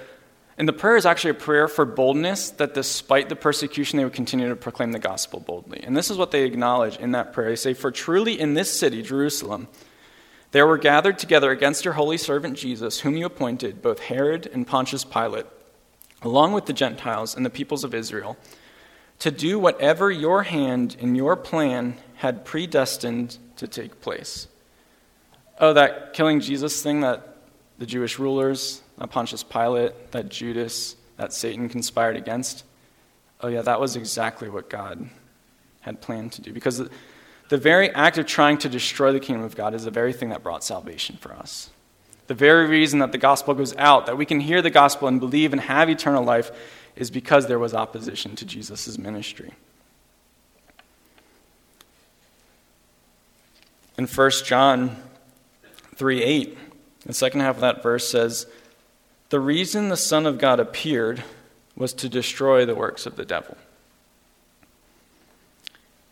[0.58, 4.14] And the prayer is actually a prayer for boldness that despite the persecution, they would
[4.14, 5.84] continue to proclaim the gospel boldly.
[5.84, 7.50] And this is what they acknowledge in that prayer.
[7.50, 9.68] They say, For truly in this city, Jerusalem,
[10.52, 14.66] there were gathered together against your holy servant Jesus, whom you appointed, both Herod and
[14.66, 15.46] Pontius Pilate,
[16.24, 18.36] along with the Gentiles and the peoples of Israel
[19.20, 24.48] to do whatever your hand and your plan had predestined to take place.
[25.60, 27.38] Oh, that killing Jesus thing that
[27.80, 32.64] the Jewish rulers, that Pontius Pilate, that Judas, that Satan conspired against.
[33.42, 35.10] Oh, yeah, that was exactly what God
[35.82, 36.52] had planned to do.
[36.52, 36.82] Because
[37.50, 40.30] the, very act of trying to destroy the kingdom of God is the very thing
[40.30, 41.70] that brought salvation for us.
[42.28, 45.20] The very reason that the gospel goes out, that we can hear the gospel and
[45.20, 46.52] believe and have eternal life,
[46.96, 49.54] is because there was opposition to Jesus' ministry.
[53.98, 54.96] In 1 John
[55.96, 56.58] 3 8,
[57.06, 58.46] the second half of that verse says,
[59.30, 61.24] The reason the Son of God appeared
[61.76, 63.58] was to destroy the works of the devil.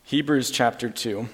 [0.03, 1.29] Hebrews chapter 2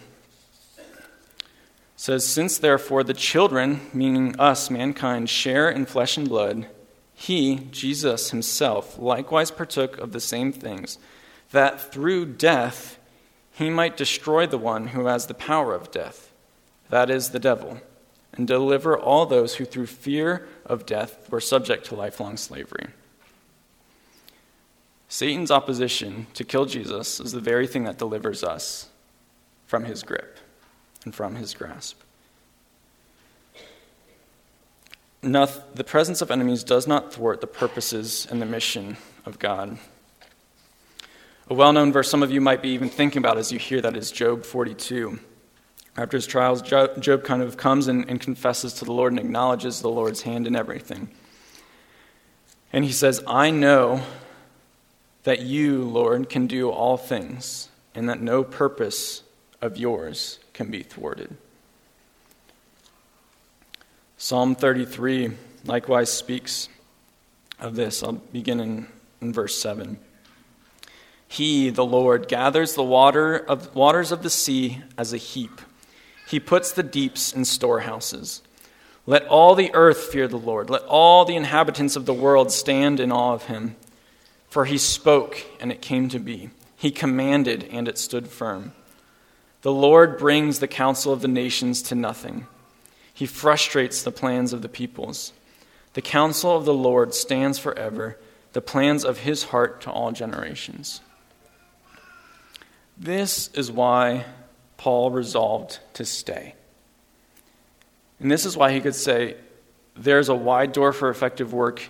[1.96, 6.68] says, Since therefore the children, meaning us, mankind, share in flesh and blood,
[7.16, 11.00] he, Jesus himself, likewise partook of the same things,
[11.52, 13.00] that through death
[13.54, 16.32] he might destroy the one who has the power of death,
[16.90, 17.82] that is, the devil,
[18.34, 22.88] and deliver all those who through fear of death were subject to lifelong slavery.
[25.10, 28.88] Satan's opposition to kill Jesus is the very thing that delivers us
[29.68, 30.40] from his grip
[31.04, 32.00] and from his grasp.
[35.22, 39.78] the presence of enemies does not thwart the purposes and the mission of God.
[41.50, 43.82] A well known verse some of you might be even thinking about as you hear
[43.82, 45.20] that is Job 42.
[45.98, 49.82] After his trials, Job kind of comes and, and confesses to the Lord and acknowledges
[49.82, 51.10] the Lord's hand in everything.
[52.72, 54.02] And he says, I know
[55.24, 59.24] that you, Lord, can do all things, and that no purpose
[59.62, 61.36] of yours can be thwarted.
[64.18, 65.32] Psalm 33
[65.66, 66.70] likewise speaks
[67.60, 68.02] of this.
[68.02, 68.88] I'll begin in,
[69.20, 70.00] in verse 7.
[71.28, 75.62] He, the Lord, gathers the water of, waters of the sea as a heap.
[76.32, 78.42] He puts the deeps in storehouses.
[79.06, 80.70] Let all the earth fear the Lord.
[80.70, 83.76] Let all the inhabitants of the world stand in awe of him.
[84.50, 86.50] For he spoke, and it came to be.
[86.78, 88.72] He commanded, and it stood firm.
[89.62, 92.48] The Lord brings the counsel of the nations to nothing.
[93.14, 95.34] He frustrates the plans of the peoples.
[95.96, 98.18] The counsel of the Lord stands forever,
[98.54, 101.02] the plans of his heart to all generations.
[102.98, 104.24] This is why
[104.82, 106.56] Paul resolved to stay.
[108.20, 109.36] And this is why he could say,
[109.96, 111.84] There's a wide door for effective work,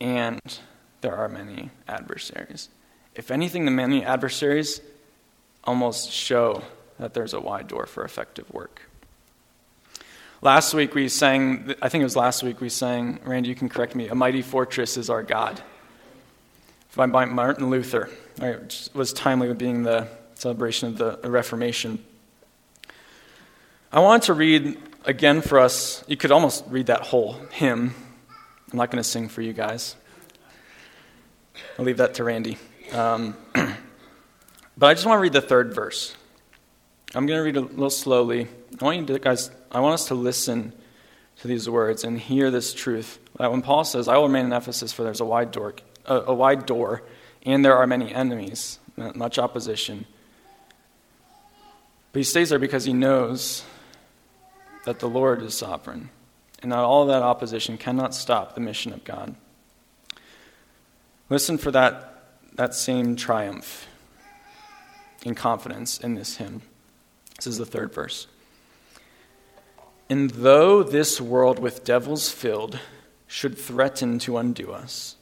[0.00, 0.38] and
[1.00, 2.68] there are many adversaries.
[3.16, 4.80] If anything, the many adversaries
[5.64, 6.62] almost show
[7.00, 8.82] that there's a wide door for effective work.
[10.40, 13.68] Last week we sang, I think it was last week we sang, Randy, you can
[13.68, 15.60] correct me, A Mighty Fortress is Our God
[16.94, 22.04] by Martin Luther, which was timely with being the celebration of the Reformation.
[23.92, 27.92] I want to read again for us, you could almost read that whole hymn.
[28.70, 29.96] I'm not going to sing for you guys.
[31.76, 32.56] I'll leave that to Randy.
[32.92, 36.14] Um, but I just want to read the third verse.
[37.16, 38.46] I'm going to read a little slowly.
[38.80, 40.72] I want you to, guys, I want us to listen
[41.40, 43.18] to these words and hear this truth.
[43.38, 45.74] That when Paul says, I will remain in Ephesus, for there's a wide door,
[46.04, 47.02] a, a wide door,
[47.44, 50.06] and there are many enemies, much opposition.
[52.12, 53.64] But he stays there because he knows
[54.84, 56.10] that the Lord is sovereign,
[56.62, 59.34] and that all that opposition cannot stop the mission of God.
[61.28, 63.86] Listen for that, that same triumph
[65.24, 66.62] and confidence in this hymn.
[67.36, 68.26] This is the third verse.
[70.08, 72.80] And though this world with devils filled
[73.28, 75.16] should threaten to undo us,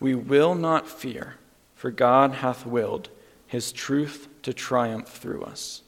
[0.00, 1.36] we will not fear,
[1.74, 3.08] for God hath willed
[3.46, 5.82] his truth to triumph through us.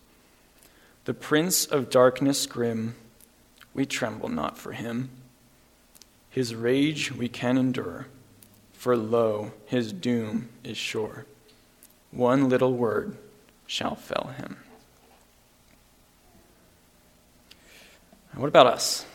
[1.08, 2.94] The prince of darkness grim,
[3.72, 5.08] we tremble not for him.
[6.28, 8.08] His rage we can endure,
[8.74, 11.24] for lo, his doom is sure.
[12.10, 13.16] One little word
[13.66, 14.58] shall fell him.
[18.34, 19.06] What about us?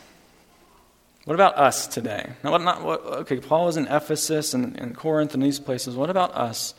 [1.26, 2.32] What about us today?
[2.42, 5.94] Now, what, not, what, okay, Paul was in Ephesus and, and Corinth and these places.
[5.94, 6.74] What about us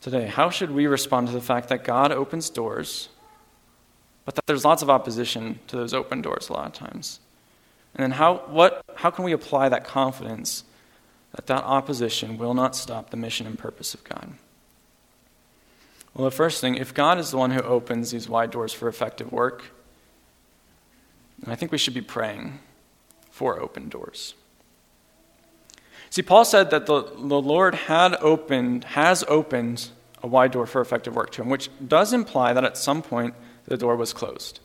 [0.00, 0.26] today?
[0.26, 3.10] How should we respond to the fact that God opens doors,
[4.28, 7.18] but that there's lots of opposition to those open doors a lot of times?
[7.94, 10.64] And then how, what, how can we apply that confidence
[11.34, 14.34] that that opposition will not stop the mission and purpose of God?
[16.12, 18.86] Well, the first thing, if God is the one who opens these wide doors for
[18.86, 19.64] effective work,
[21.46, 22.58] I think we should be praying
[23.30, 24.34] for open doors.
[26.10, 29.88] See, Paul said that the, the Lord had opened, has opened
[30.22, 33.32] a wide door for effective work to him, which does imply that at some point
[33.68, 34.60] the door was closed.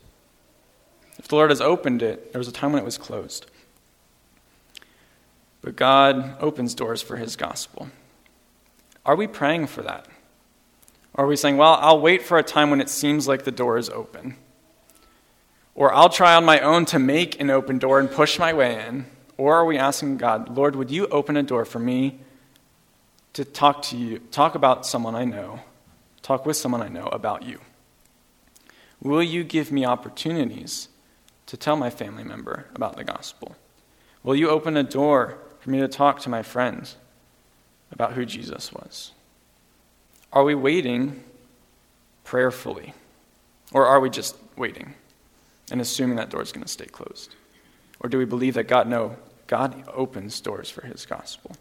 [1.18, 3.46] If the Lord has opened it, there was a time when it was closed.
[5.60, 7.88] but God opens doors for his gospel.
[9.06, 10.06] Are we praying for that?
[11.14, 13.50] Or are we saying, well, I'll wait for a time when it seems like the
[13.50, 14.36] door is open?
[15.74, 18.84] Or I'll try on my own to make an open door and push my way
[18.86, 19.06] in?
[19.38, 22.20] Or are we asking God, Lord, would you open a door for me
[23.32, 25.60] to talk to you, talk about someone I know,
[26.22, 27.60] talk with someone I know about you?
[29.04, 30.88] Will you give me opportunities
[31.46, 33.54] to tell my family member about the gospel?
[34.24, 36.96] Will you open a door for me to talk to my friends
[37.92, 39.12] about who Jesus was?
[40.32, 41.22] Are we waiting
[42.24, 42.94] prayerfully?
[43.72, 44.94] Or are we just waiting
[45.70, 47.34] and assuming that door is going to stay closed?
[48.00, 51.56] Or do we believe that God, no, God opens doors for his gospel?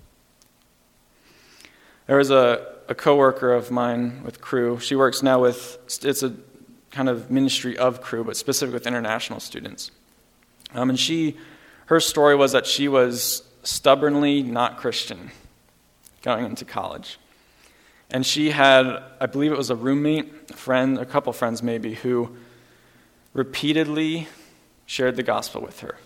[2.07, 4.79] There was a, a coworker of mine with Cru.
[4.79, 6.33] She works now with, it's a
[6.93, 9.91] kind of ministry of Cru, but specific with international students.
[10.73, 11.37] Um, and she,
[11.87, 15.31] her story was that she was stubbornly not Christian
[16.21, 17.19] going into college.
[18.11, 21.95] And she had, I believe it was a roommate, a friend, a couple friends maybe,
[21.95, 22.35] who
[23.33, 24.27] repeatedly
[24.85, 25.97] shared the gospel with her,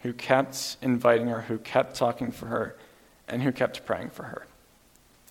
[0.00, 2.76] who kept inviting her, who kept talking for her,
[3.26, 4.46] and who kept praying for her.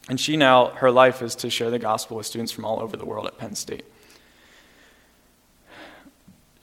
[0.10, 2.98] And she now, her life is to share the gospel with students from all over
[2.98, 3.86] the world at Penn State.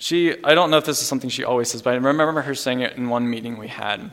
[0.03, 2.57] She, I don't know if this is something she always says, but I remember her
[2.57, 4.11] saying it in one meeting we had.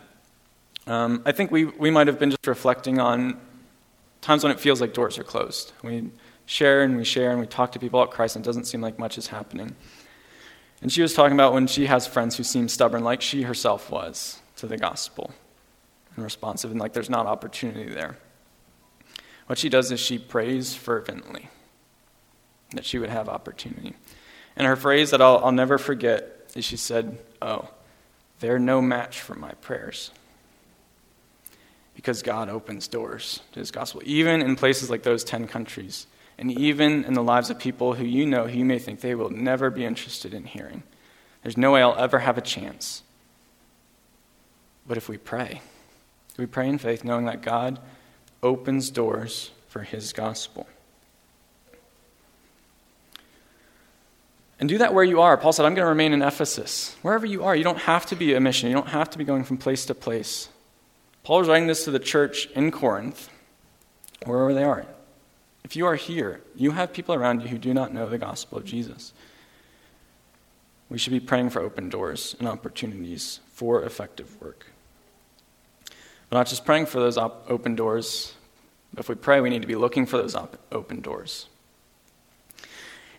[0.85, 3.41] Um, I think we, we might have been just reflecting on
[4.21, 5.73] times when it feels like doors are closed.
[5.81, 6.11] We
[6.45, 8.81] share and we share and we talk to people about Christ, and it doesn't seem
[8.81, 9.75] like much is happening.
[10.83, 13.89] And she was talking about when she has friends who seem stubborn, like she herself
[13.89, 15.31] was to the gospel,
[16.15, 18.15] and responsive, and like there's not opportunity there.
[19.47, 21.49] What she does is she prays fervently
[22.75, 23.95] that she would have opportunity.
[24.55, 27.69] And her phrase that I'll, I'll never forget is she said, Oh,
[28.39, 30.11] they're no match for my prayers.
[31.95, 36.51] Because God opens doors to his gospel, even in places like those 10 countries, and
[36.51, 39.29] even in the lives of people who you know who you may think they will
[39.29, 40.83] never be interested in hearing.
[41.43, 43.03] There's no way I'll ever have a chance.
[44.87, 45.61] But if we pray,
[46.37, 47.79] we pray in faith, knowing that God
[48.41, 50.67] opens doors for his gospel.
[54.59, 55.37] And do that where you are.
[55.37, 56.95] Paul said, I'm going to remain in Ephesus.
[57.01, 58.67] Wherever you are, you don't have to be a mission.
[58.69, 60.49] You don't have to be going from place to place.
[61.23, 63.29] Paul was writing this to the church in Corinth,
[64.25, 64.85] wherever they are.
[65.63, 68.57] If you are here, you have people around you who do not know the gospel
[68.57, 69.13] of Jesus.
[70.89, 74.65] We should be praying for open doors and opportunities for effective work.
[76.29, 78.33] But not just praying for those op- open doors,
[78.97, 81.47] if we pray, we need to be looking for those op- open doors.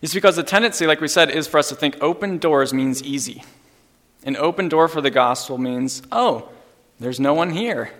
[0.01, 3.03] It's because the tendency, like we said, is for us to think open doors means
[3.03, 3.43] easy.
[4.23, 6.49] An open door for the gospel means, oh,
[6.99, 7.91] there's no one here.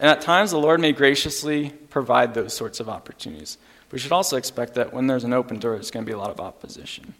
[0.00, 3.58] And at times, the Lord may graciously provide those sorts of opportunities.
[3.90, 6.18] We should also expect that when there's an open door, there's going to be a
[6.18, 7.14] lot of opposition.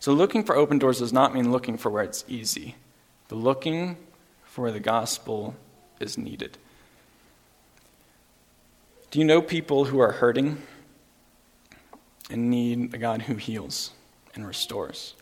[0.00, 2.74] So, looking for open doors does not mean looking for where it's easy,
[3.28, 3.96] but looking
[4.44, 5.54] for where the gospel
[5.98, 6.58] is needed.
[9.10, 10.62] Do you know people who are hurting?
[12.30, 13.90] And need a God who heals
[14.34, 15.14] and restores?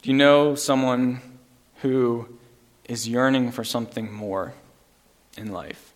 [0.00, 1.20] Do you know someone
[1.82, 2.28] who
[2.88, 4.54] is yearning for something more
[5.36, 5.92] in life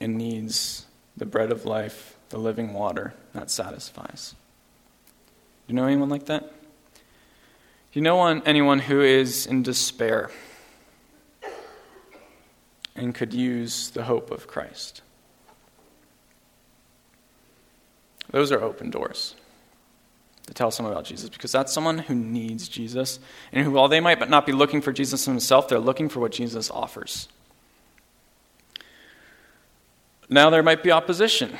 [0.00, 0.86] and needs
[1.16, 4.34] the bread of life, the living water that satisfies?
[5.66, 6.42] Do you know anyone like that?
[6.42, 10.30] Do you know anyone who is in despair
[12.96, 15.02] and could use the hope of Christ?
[18.34, 19.36] Those are open doors
[20.48, 23.20] to tell someone about Jesus because that's someone who needs Jesus
[23.52, 26.32] and who, while they might not be looking for Jesus himself, they're looking for what
[26.32, 27.28] Jesus offers.
[30.28, 31.56] Now, there might be opposition.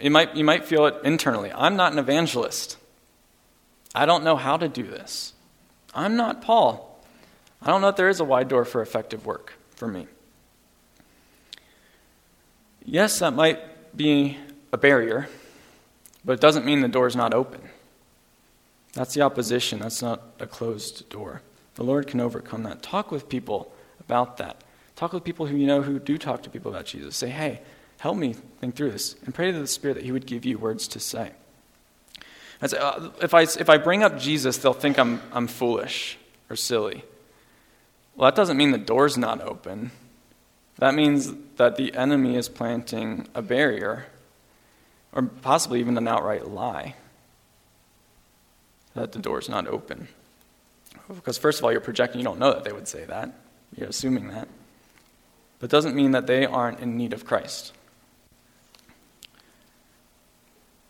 [0.00, 1.50] You might, you might feel it internally.
[1.52, 2.76] I'm not an evangelist.
[3.96, 5.32] I don't know how to do this.
[5.92, 7.04] I'm not Paul.
[7.60, 10.06] I don't know if there is a wide door for effective work for me.
[12.84, 13.58] Yes, that might
[13.96, 14.38] be
[14.72, 15.28] a barrier,
[16.24, 17.60] but it doesn't mean the door is not open.
[18.94, 19.78] That's the opposition.
[19.80, 21.42] That's not a closed door.
[21.74, 22.82] The Lord can overcome that.
[22.82, 24.62] Talk with people about that.
[24.96, 27.16] Talk with people who you know who do talk to people about Jesus.
[27.16, 27.60] Say, hey,
[27.98, 29.16] help me think through this.
[29.24, 31.32] And pray to the Spirit that He would give you words to say.
[32.64, 36.18] Say, uh, if, I, if I bring up Jesus, they'll think I'm, I'm foolish
[36.48, 37.04] or silly.
[38.14, 39.90] Well, that doesn't mean the door's not open.
[40.76, 44.06] That means that the enemy is planting a barrier
[45.12, 46.94] or possibly even an outright lie
[48.94, 50.08] that the door is not open.
[51.08, 53.32] Because, first of all, you're projecting, you don't know that they would say that.
[53.76, 54.48] You're assuming that.
[55.58, 57.72] But it doesn't mean that they aren't in need of Christ.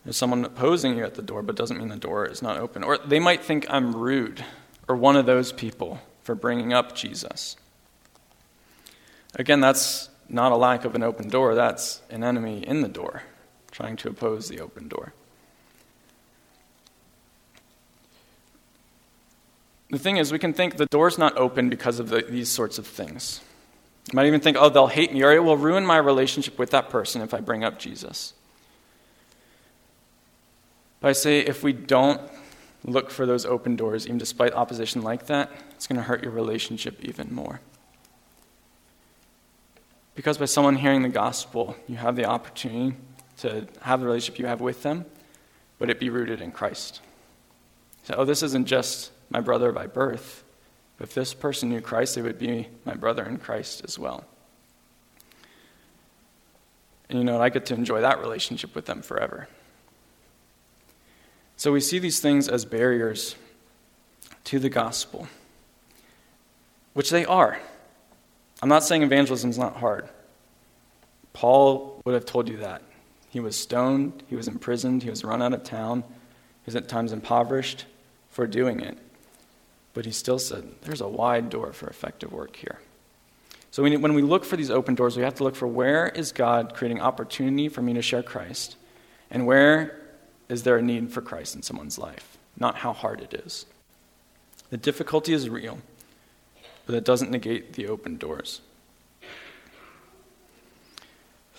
[0.04, 2.82] There's someone opposing you at the door, but doesn't mean the door is not open.
[2.82, 4.44] Or they might think I'm rude
[4.88, 7.56] or one of those people for bringing up Jesus.
[9.36, 13.22] Again, that's not a lack of an open door, that's an enemy in the door
[13.72, 15.12] trying to oppose the open door.
[19.90, 22.78] The thing is, we can think the door's not open because of the, these sorts
[22.78, 23.40] of things.
[24.10, 26.70] You might even think, oh, they'll hate me, or it will ruin my relationship with
[26.70, 28.34] that person if I bring up Jesus.
[31.00, 32.20] But I say, if we don't
[32.84, 36.32] look for those open doors, even despite opposition like that, it's going to hurt your
[36.32, 37.60] relationship even more.
[40.14, 42.96] Because by someone hearing the gospel, you have the opportunity
[43.43, 45.05] to have the relationship you have with them,
[45.78, 47.01] but it be rooted in Christ.
[48.05, 50.45] So, oh, this isn't just my brother by birth.
[51.01, 54.24] If this person knew Christ, they would be my brother in Christ as well.
[57.09, 59.49] And you know, I get to enjoy that relationship with them forever.
[61.57, 63.34] So we see these things as barriers
[64.45, 65.26] to the gospel,
[66.95, 67.59] which they are.
[68.62, 70.09] I'm not saying evangelism is not hard.
[71.32, 72.82] Paul would have told you that.
[73.33, 76.87] He was stoned, he was imprisoned, he was run out of town, he was at
[76.87, 77.87] times impoverished
[78.28, 78.99] for doing it.
[79.95, 82.78] But he still said, there's a wide door for effective work here.
[83.70, 86.30] So when we look for these open doors, we have to look for where is
[86.30, 88.76] God creating opportunity for me to share Christ,
[89.30, 89.99] and where
[90.51, 93.64] is there a need for Christ in someone's life, not how hard it is.
[94.68, 95.78] The difficulty is real,
[96.85, 98.61] but it doesn't negate the open doors.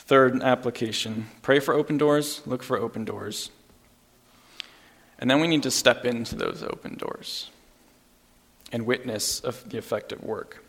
[0.06, 3.50] Third application pray for open doors, look for open doors.
[5.18, 7.50] And then we need to step into those open doors
[8.74, 10.64] and witness of the effective work.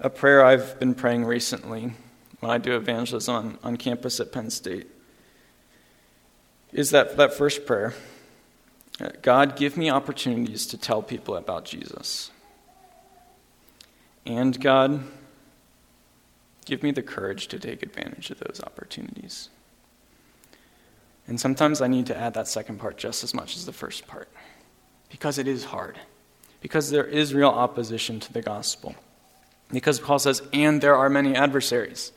[0.00, 1.92] A prayer I've been praying recently
[2.40, 4.88] when I do evangelism on, on campus at Penn State
[6.72, 7.94] is that, that first prayer
[9.22, 12.30] God, give me opportunities to tell people about Jesus.
[14.24, 15.02] And God,
[16.64, 19.48] give me the courage to take advantage of those opportunities.
[21.26, 24.06] And sometimes I need to add that second part just as much as the first
[24.06, 24.28] part
[25.10, 25.98] because it is hard
[26.64, 28.94] because there is real opposition to the gospel.
[29.70, 32.10] Because Paul says, and there are many adversaries.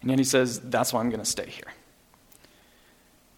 [0.00, 1.72] And yet he says, that's why I'm going to stay here.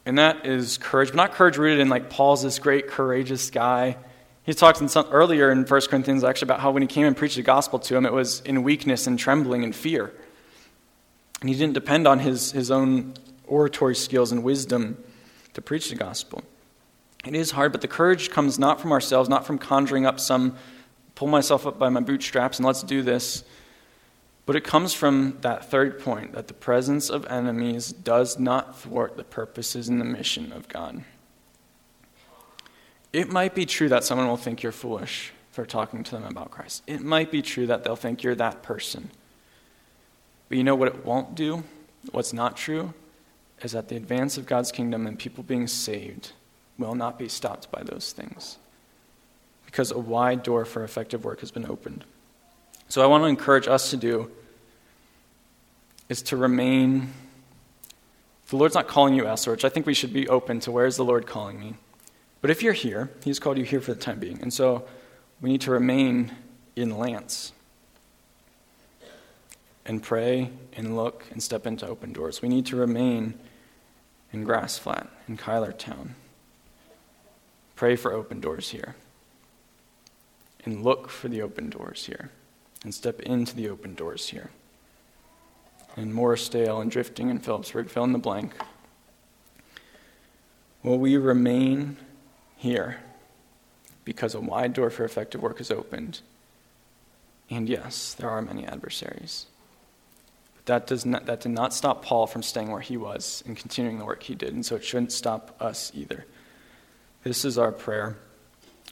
[0.04, 3.96] And that is courage, but not courage rooted in like Paul's this great, courageous guy.
[4.44, 7.16] He talks in some, earlier in 1 Corinthians actually about how when he came and
[7.16, 10.12] preached the gospel to him, it was in weakness and trembling and fear.
[11.42, 13.14] And he didn't depend on his, his own
[13.48, 14.96] oratory skills and wisdom
[15.54, 16.44] to preach the gospel.
[17.26, 20.56] It is hard, but the courage comes not from ourselves, not from conjuring up some,
[21.16, 23.42] pull myself up by my bootstraps and let's do this.
[24.46, 29.16] But it comes from that third point that the presence of enemies does not thwart
[29.16, 31.02] the purposes and the mission of God.
[33.12, 36.52] It might be true that someone will think you're foolish for talking to them about
[36.52, 36.84] Christ.
[36.86, 39.10] It might be true that they'll think you're that person.
[40.52, 41.64] But you know what it won't do?
[42.10, 42.92] What's not true?
[43.62, 46.32] Is that the advance of God's kingdom and people being saved
[46.76, 48.58] will not be stopped by those things
[49.64, 52.04] because a wide door for effective work has been opened.
[52.90, 54.30] So, I want to encourage us to do
[56.10, 57.14] is to remain.
[58.50, 60.98] The Lord's not calling you elsewhere, I think we should be open to where is
[60.98, 61.76] the Lord calling me.
[62.42, 64.38] But if you're here, He's called you here for the time being.
[64.42, 64.86] And so
[65.40, 66.30] we need to remain
[66.76, 67.52] in Lanse
[69.84, 72.40] and pray and look and step into open doors.
[72.40, 73.34] We need to remain
[74.32, 76.10] in Grass Flat, in Kylertown.
[77.76, 78.94] Pray for open doors here.
[80.64, 82.30] And look for the open doors here.
[82.84, 84.50] And step into the open doors here.
[85.96, 88.54] And Morrisdale and Drifting and Philipsburg, fill in the blank.
[90.82, 91.96] Will we remain
[92.56, 92.98] here
[94.04, 96.20] because a wide door for effective work is opened?
[97.50, 99.46] And yes, there are many adversaries.
[100.66, 103.98] That, does not, that did not stop Paul from staying where he was and continuing
[103.98, 106.24] the work he did, and so it shouldn't stop us either.
[107.24, 108.16] This is our prayer.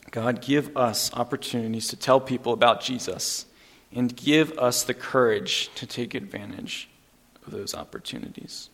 [0.09, 3.45] God, give us opportunities to tell people about Jesus
[3.93, 6.89] and give us the courage to take advantage
[7.45, 8.70] of those opportunities.